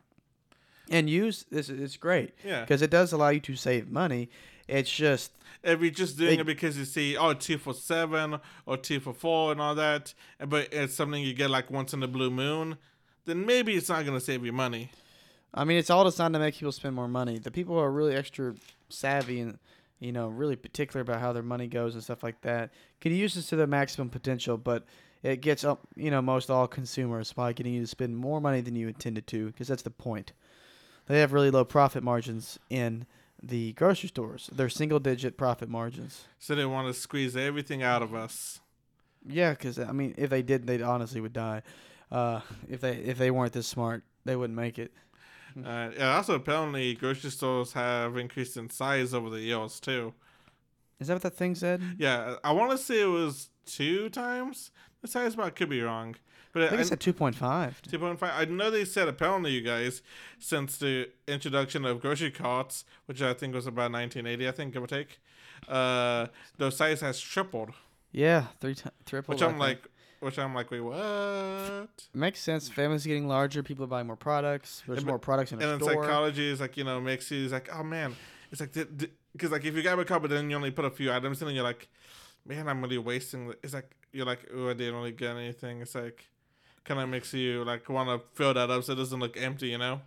and 0.90 1.10
use, 1.10 1.46
this 1.52 1.70
it's 1.70 1.98
great 1.98 2.34
Yeah. 2.46 2.62
because 2.62 2.82
it 2.82 2.90
does 2.90 3.12
allow 3.14 3.30
you 3.30 3.40
to 3.42 3.56
save 3.56 3.90
money. 3.90 4.30
It's 4.68 4.92
just 4.92 5.32
If 5.64 5.80
you're 5.82 5.92
just 5.92 6.18
doing 6.18 6.40
It- 6.40 6.42
it 6.42 6.46
because 6.46 6.76
you 6.78 6.86
see, 6.86 7.16
oh, 7.16 7.34
two 7.34 7.58
for 7.60 7.74
seven 7.74 8.40
or 8.66 8.78
two 8.78 9.00
for 9.00 9.14
four 9.14 9.52
and 9.52 9.62
all 9.62 9.76
that, 9.76 10.14
eh, 10.40 10.46
but 10.46 10.74
it's 10.74 10.96
something 10.96 11.22
you 11.24 11.34
get 11.36 11.52
like 11.52 11.70
once 11.70 11.94
in 11.94 12.02
a 12.02 12.08
blue 12.08 12.32
moon, 12.32 12.78
then 13.26 13.46
maybe 13.46 13.76
it's 13.76 13.90
not 13.90 14.04
going 14.06 14.18
to 14.18 14.24
save 14.26 14.44
you 14.44 14.52
money. 14.54 14.90
I 15.54 15.64
mean, 15.66 15.78
it's 15.78 15.90
all 15.92 16.04
designed 16.04 16.34
to 16.34 16.40
make 16.40 16.56
people 16.56 16.72
spend 16.72 16.96
more 16.96 17.08
money. 17.10 17.38
The 17.38 17.52
people 17.52 17.76
who 17.76 17.82
are 17.82 17.92
really 17.92 18.16
extra 18.16 18.56
savvy 18.90 19.40
and 19.42 19.60
you 20.00 20.12
know 20.12 20.30
really 20.30 20.56
particular 20.56 21.02
about 21.02 21.20
how 21.20 21.32
their 21.32 21.44
money 21.44 21.68
goes 21.68 21.94
and 21.94 22.04
stuff 22.04 22.24
like 22.24 22.42
that 22.42 22.72
can 23.02 23.14
use 23.14 23.36
this 23.36 23.48
to 23.50 23.56
their 23.56 23.68
maximum 23.68 24.10
potential. 24.10 24.58
But 24.58 24.86
it 25.22 25.42
gets 25.42 25.64
up, 25.64 25.82
you 25.96 26.10
know, 26.10 26.22
most 26.24 26.50
all 26.50 26.68
consumers 26.68 27.34
by 27.34 27.54
getting 27.54 27.74
you 27.76 27.82
to 27.82 27.88
spend 27.88 28.18
more 28.18 28.42
money 28.42 28.62
than 28.62 28.76
you 28.76 28.88
intended 28.88 29.28
to, 29.28 29.48
because 29.48 29.68
that's 29.68 29.84
the 29.84 29.92
point. 29.92 30.32
They 31.12 31.20
have 31.20 31.34
really 31.34 31.52
low 31.52 31.66
profit 31.66 32.04
margins 32.04 32.58
in 32.70 33.06
the 33.44 33.74
grocery 33.74 34.08
stores. 34.08 34.50
They're 34.54 34.70
single 34.70 35.02
digit 35.02 35.36
profit 35.36 35.68
margins. 35.68 36.24
So 36.40 36.56
they 36.56 36.66
want 36.66 36.88
to 36.88 36.94
squeeze 36.94 37.36
everything 37.36 37.84
out 37.84 38.02
of 38.02 38.16
us. 38.16 38.62
Yeah, 39.28 39.50
because 39.50 39.78
I 39.78 39.92
mean, 39.92 40.16
if 40.18 40.30
they 40.30 40.42
did, 40.42 40.68
they 40.68 40.82
honestly 40.82 41.20
would 41.20 41.34
die. 41.34 41.64
Uh, 42.10 42.40
if 42.70 42.80
they 42.80 42.94
if 42.94 43.18
they 43.18 43.30
weren't 43.30 43.52
this 43.52 43.68
smart, 43.68 44.06
they 44.24 44.38
wouldn't 44.38 44.56
make 44.56 44.80
it. 44.80 44.94
Uh, 45.58 45.90
yeah, 45.98 46.16
also 46.16 46.36
apparently 46.36 46.94
grocery 46.94 47.30
stores 47.30 47.74
have 47.74 48.16
increased 48.16 48.56
in 48.56 48.70
size 48.70 49.14
over 49.14 49.30
the 49.30 49.42
years 49.42 49.82
too. 49.82 50.14
Is 51.02 51.08
that 51.08 51.16
what 51.16 51.24
that 51.24 51.36
thing 51.36 51.56
said? 51.56 51.82
Yeah, 51.98 52.36
I 52.42 52.54
want 52.54 52.72
to 52.72 52.78
say 52.78 53.02
it 53.02 53.08
was 53.08 53.50
two 53.66 54.08
times 54.10 54.72
the 55.02 55.10
size, 55.10 55.36
but 55.36 55.44
I 55.44 55.50
could 55.50 55.68
be 55.68 55.82
wrong. 55.82 56.16
But 56.54 56.64
I 56.64 56.68
think 56.68 56.80
I, 56.80 56.82
it 56.84 56.88
said 56.88 57.00
two 57.00 57.14
point 57.14 57.36
five. 57.36 57.82
two 57.82 57.98
point 58.00 58.20
five. 58.20 58.32
I 58.36 58.46
know 58.46 58.70
they 58.70 58.86
said 58.86 59.08
apparently 59.08 59.52
you 59.52 59.62
guys 59.62 60.02
since 60.40 60.78
the 60.78 61.10
introduction 61.28 61.86
of 61.86 62.02
grocery 62.02 62.32
carts, 62.32 62.84
which 63.06 63.22
I 63.22 63.34
think 63.34 63.54
was 63.56 63.68
about 63.68 63.92
1980, 63.92 64.48
I 64.48 64.52
think 64.52 64.74
give 64.74 64.84
or 64.84 64.88
take, 64.88 65.20
uh, 65.68 66.28
the 66.58 66.70
size 66.72 67.02
has 67.02 67.20
tripled. 67.20 67.72
Yeah, 68.12 68.48
three 68.60 68.76
times 68.76 68.96
triple. 69.06 69.34
Which 69.34 69.42
I'm 69.42 69.58
like, 69.58 69.88
which 70.20 70.38
I'm 70.38 70.54
like, 70.54 70.70
wait, 70.72 70.82
what? 70.82 71.90
makes 72.14 72.40
sense. 72.42 72.68
Families 72.70 73.06
getting 73.06 73.28
larger, 73.28 73.64
people 73.64 73.86
are 73.86 73.88
buying 73.88 74.08
more 74.08 74.16
products. 74.18 74.84
There's 74.86 75.00
And- 75.00 75.08
more 75.08 75.20
products 75.20 75.52
in 75.52 75.62
a 75.62 75.68
and 75.68 75.82
then 75.82 75.88
psychology 75.88 76.50
is 76.50 76.60
like 76.60 76.76
you 76.76 76.84
know 76.84 77.00
makes 77.00 77.32
you 77.32 77.48
like 77.48 77.70
oh 77.74 77.84
man 77.84 78.16
it's 78.52 78.60
like 78.60 78.74
because 78.74 79.52
like 79.52 79.64
if 79.66 79.76
you 79.76 79.82
grab 79.82 79.98
a 80.00 80.06
cup 80.06 80.22
but 80.22 80.30
then 80.32 80.50
you 80.50 80.56
only 80.56 80.72
put 80.72 80.84
a 80.86 80.90
few 80.90 81.12
items 81.12 81.42
in 81.42 81.48
and 81.48 81.56
you're 81.56 81.64
like 81.64 81.88
man 82.46 82.68
i'm 82.68 82.82
really 82.82 82.98
wasting 82.98 83.54
it's 83.64 83.74
like 83.74 83.96
you're 84.12 84.26
like 84.26 84.46
oh 84.54 84.70
i 84.70 84.74
didn't 84.74 84.96
really 84.96 85.12
get 85.12 85.36
anything 85.38 85.82
it's 85.82 85.96
like 85.96 86.26
kind 86.84 87.00
of 87.00 87.10
makes 87.10 87.34
you 87.34 87.64
like 87.64 87.88
want 87.90 88.10
to 88.10 88.26
fill 88.36 88.54
that 88.54 88.70
up 88.70 88.84
so 88.84 88.94
it 88.94 88.96
doesn't 88.96 89.20
look 89.20 89.38
empty 89.38 89.68
you 89.70 89.78
know 89.78 90.02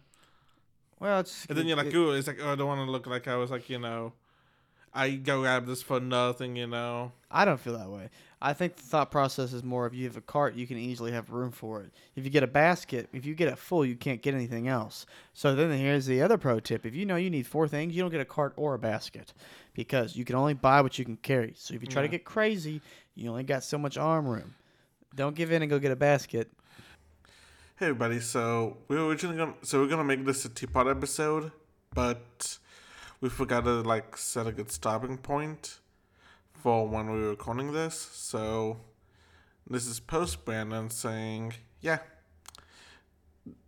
well, 1.00 1.21
it's 1.21 1.47
and 1.49 1.59
then 1.59 1.66
you're 1.66 1.76
like 1.76 1.87
it- 1.87 1.95
ooh 1.95 2.12
it's 2.12 2.26
like 2.26 2.38
oh 2.43 2.52
i 2.52 2.54
don't 2.54 2.66
want 2.66 2.87
to 2.87 2.90
look 2.90 3.07
like 3.07 3.28
i 3.28 3.37
was 3.37 3.50
like 3.50 3.69
you 3.69 3.78
know 3.78 4.12
i 4.93 5.11
go 5.11 5.40
grab 5.43 5.66
this 5.66 5.83
for 5.83 6.00
nothing 6.00 6.57
you 6.57 6.66
know 6.66 7.12
I 7.37 7.45
don't 7.45 7.59
feel 7.59 7.76
that 7.76 7.88
way. 7.90 8.11
I 8.40 8.52
think 8.52 8.76
the 8.76 8.83
thought 8.85 9.11
process 9.11 9.52
is 9.52 9.64
more 9.64 9.88
if 9.88 9.93
you 9.95 10.04
have 10.04 10.16
a 10.16 10.21
cart, 10.21 10.54
you 10.54 10.69
can 10.69 10.76
easily 10.76 11.11
have 11.11 11.31
room 11.31 11.50
for 11.50 11.81
it. 11.81 11.90
If 12.14 12.23
you 12.23 12.31
get 12.31 12.45
a 12.45 12.47
basket, 12.47 13.09
if 13.12 13.26
you 13.26 13.35
get 13.35 13.49
it 13.49 13.59
full, 13.59 13.85
you 13.85 13.97
can't 13.97 14.23
get 14.23 14.35
anything 14.35 14.69
else. 14.69 15.04
So 15.33 15.57
then 15.57 15.73
here's 15.76 16.07
the 16.07 16.23
other 16.23 16.38
pro 16.38 16.61
tip. 16.61 16.87
If 16.87 16.95
you 16.95 17.07
know 17.07 17.16
you 17.16 17.28
need 17.28 17.49
four 17.49 17.66
things, 17.66 17.93
you 17.97 18.02
don't 18.02 18.12
get 18.12 18.21
a 18.21 18.25
cart 18.25 18.52
or 18.54 18.75
a 18.75 18.78
basket 18.78 19.35
because 19.75 20.14
you 20.14 20.25
can 20.25 20.37
only 20.37 20.54
buy 20.54 20.81
what 20.81 20.97
you 20.97 21.04
can 21.04 21.16
carry. 21.16 21.54
So 21.57 21.75
if 21.75 21.83
you 21.83 21.88
try 21.88 22.02
to 22.02 22.09
get 22.09 22.25
crazy, 22.25 22.81
you 23.16 23.28
only 23.28 23.43
got 23.43 23.64
so 23.64 23.78
much 23.78 23.99
arm 23.99 24.28
room. 24.28 24.54
Don't 25.16 25.35
give 25.35 25.50
in 25.50 25.62
and 25.62 25.69
go 25.69 25.81
get 25.81 25.90
a 25.90 25.97
basket. 25.97 26.49
Hey 27.76 27.87
everybody, 27.87 28.21
so 28.21 28.76
we 28.87 28.95
were 28.95 29.09
originally 29.09 29.37
gonna 29.37 29.54
so 29.62 29.81
we're 29.81 29.88
gonna 29.88 30.04
make 30.04 30.25
this 30.25 30.45
a 30.45 30.49
two-part 30.49 30.87
episode, 30.87 31.50
but 31.93 32.57
we 33.21 33.28
forgot 33.28 33.64
to 33.64 33.81
like 33.81 34.16
set 34.16 34.47
a 34.47 34.52
good 34.52 34.71
stopping 34.71 35.19
point 35.19 35.81
for 36.52 36.87
when 36.87 37.11
we 37.11 37.21
were 37.21 37.31
recording 37.31 37.73
this. 37.73 37.97
So 37.97 38.76
this 39.69 39.88
is 39.88 39.99
post 39.99 40.45
Brandon 40.45 40.88
saying, 40.88 41.54
"Yeah, 41.81 41.99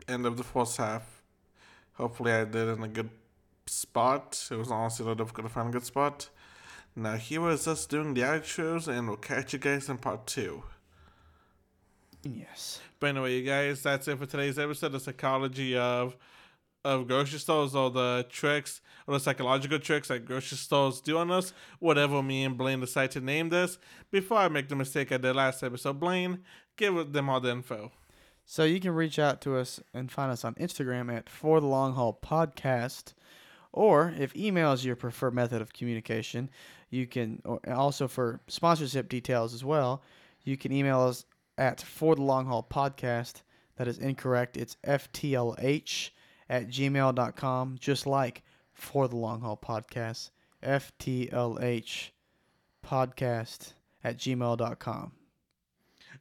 end 0.07 0.25
of 0.25 0.37
the 0.37 0.45
first 0.45 0.77
half. 0.77 1.25
Hopefully, 1.95 2.31
I 2.31 2.45
did 2.45 2.69
in 2.69 2.85
a 2.85 2.89
good 2.89 3.11
spot. 3.67 4.41
It 4.53 4.55
was 4.55 4.71
honestly 4.71 5.03
a 5.03 5.09
little 5.09 5.25
difficult 5.25 5.49
to 5.49 5.53
find 5.53 5.71
a 5.71 5.73
good 5.73 5.85
spot. 5.85 6.29
Now 6.95 7.17
here 7.17 7.51
is 7.51 7.67
us 7.67 7.87
doing 7.87 8.15
the 8.15 8.21
outros, 8.21 8.87
and 8.87 9.09
we'll 9.09 9.17
catch 9.17 9.53
you 9.53 9.59
guys 9.59 9.89
in 9.89 9.99
part 9.99 10.29
two. 10.29 10.63
Yes. 12.35 12.81
But 12.99 13.09
anyway, 13.09 13.39
you 13.39 13.45
guys, 13.45 13.83
that's 13.83 14.09
it 14.09 14.19
for 14.19 14.27
today's 14.27 14.59
episode. 14.59 14.95
of 14.95 15.03
psychology 15.03 15.77
of 15.77 16.17
of 16.85 17.09
grocery 17.09 17.41
stores, 17.41 17.75
or 17.75 17.91
the 17.91 18.25
tricks, 18.31 18.81
or 19.07 19.15
the 19.15 19.21
psychological 19.21 19.79
tricks 19.79 20.07
that 20.09 20.25
grocery 20.25 20.57
stores 20.57 21.01
do 21.01 21.19
on 21.19 21.33
us. 21.33 21.53
Whatever 21.81 22.23
me 22.23 22.45
and 22.45 22.57
Blaine 22.57 22.81
decide 22.81 23.11
to 23.13 23.21
name 23.21 23.49
this. 23.49 23.79
Before 24.13 24.39
I 24.39 24.49
make 24.49 24.69
the 24.69 24.77
mistake 24.77 25.11
I 25.11 25.17
did 25.17 25.35
last 25.35 25.65
episode, 25.65 25.99
Blaine, 25.99 26.45
give 26.77 27.13
them 27.13 27.29
all 27.29 27.41
the 27.41 27.51
info. 27.51 27.91
So 28.45 28.63
you 28.63 28.79
can 28.79 28.93
reach 28.93 29.19
out 29.19 29.41
to 29.41 29.57
us 29.57 29.81
and 29.93 30.13
find 30.13 30.31
us 30.31 30.45
on 30.45 30.55
Instagram 30.55 31.13
at 31.13 31.29
For 31.29 31.61
the 31.61 31.67
Long 31.67 31.95
Haul 31.95 32.17
Podcast. 32.23 33.15
Or 33.73 34.15
if 34.17 34.35
email 34.37 34.73
is 34.73 34.85
your 34.85 34.95
preferred 34.95 35.35
method 35.35 35.61
of 35.61 35.73
communication, 35.73 36.49
you 36.89 37.09
can 37.09 37.43
or 37.45 37.61
also 37.69 38.07
for 38.07 38.41
sponsorship 38.47 39.09
details 39.09 39.53
as 39.53 39.65
well, 39.65 40.03
you 40.45 40.57
can 40.57 40.71
email 40.71 41.01
us 41.01 41.25
at 41.59 41.81
For 41.81 42.15
the 42.15 42.23
Long 42.23 42.47
Haul 42.47 42.67
Podcast. 42.69 43.43
That 43.77 43.89
is 43.89 43.99
incorrect. 43.99 44.57
It's 44.57 44.77
FTLH 44.87 46.11
at 46.49 46.69
gmail.com, 46.69 47.77
just 47.79 48.07
like 48.07 48.43
For 48.73 49.09
the 49.09 49.17
Long 49.17 49.41
Haul 49.41 49.57
Podcast. 49.57 50.31
FTLH 50.63 52.11
podcast 52.85 53.73
at 54.03 54.17
gmail.com. 54.19 55.13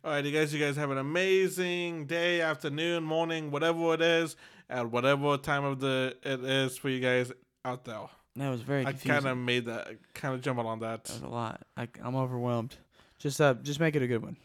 All 0.03 0.11
right, 0.11 0.23
you 0.25 0.31
guys, 0.31 0.53
you 0.53 0.59
guys 0.59 0.75
have 0.75 0.91
an 0.91 0.97
amazing 0.97 2.05
day, 2.05 2.41
afternoon, 2.41 3.03
morning, 3.03 3.49
whatever 3.49 3.93
it 3.93 4.01
is, 4.01 4.35
at 4.69 4.91
whatever 4.91 5.37
time 5.37 5.63
of 5.63 5.79
the 5.79 6.15
it 6.23 6.43
is 6.43 6.77
for 6.77 6.89
you 6.89 6.99
guys 6.99 7.31
out 7.63 7.85
there. 7.85 8.01
That 8.35 8.49
was 8.49 8.61
very 8.61 8.85
I 8.85 8.93
kind 8.93 9.25
of 9.25 9.37
made 9.37 9.65
that, 9.65 9.87
kind 10.13 10.35
of 10.35 10.41
jumbled 10.41 10.67
on 10.67 10.79
that. 10.79 11.05
That 11.05 11.13
was 11.13 11.21
a 11.21 11.27
lot. 11.27 11.61
I, 11.77 11.87
I'm 12.03 12.15
overwhelmed. 12.15 12.75
Just 13.17 13.39
uh, 13.39 13.53
just 13.55 13.79
make 13.79 13.95
it 13.95 14.01
a 14.01 14.07
good 14.07 14.21
one. 14.21 14.35